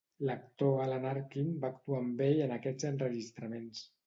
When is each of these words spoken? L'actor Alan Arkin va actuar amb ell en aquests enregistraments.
L'actor 0.27 0.79
Alan 0.85 1.05
Arkin 1.09 1.51
va 1.67 1.71
actuar 1.75 2.01
amb 2.05 2.25
ell 2.29 2.43
en 2.47 2.55
aquests 2.57 2.89
enregistraments. 2.93 3.87